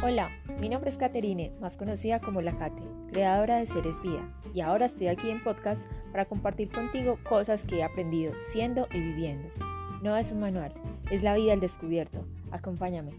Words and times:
Hola, 0.00 0.30
mi 0.60 0.68
nombre 0.68 0.90
es 0.90 0.96
Caterine, 0.96 1.50
más 1.60 1.76
conocida 1.76 2.20
como 2.20 2.40
La 2.40 2.56
Cate, 2.56 2.84
creadora 3.10 3.56
de 3.56 3.66
Seres 3.66 4.00
Vida, 4.00 4.32
y 4.54 4.60
ahora 4.60 4.86
estoy 4.86 5.08
aquí 5.08 5.28
en 5.28 5.42
podcast 5.42 5.80
para 6.12 6.24
compartir 6.24 6.68
contigo 6.68 7.18
cosas 7.28 7.64
que 7.64 7.78
he 7.78 7.82
aprendido 7.82 8.32
siendo 8.38 8.86
y 8.94 9.00
viviendo. 9.00 9.48
No 10.00 10.16
es 10.16 10.30
un 10.30 10.38
manual, 10.38 10.72
es 11.10 11.24
la 11.24 11.34
vida 11.34 11.52
al 11.52 11.58
descubierto. 11.58 12.24
Acompáñame. 12.52 13.10